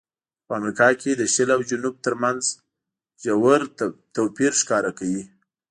[0.39, 2.43] خو په امریکا کې د شل او جنوب ترمنځ
[3.23, 3.61] ژور
[4.15, 5.23] توپیر ښکاره کوي.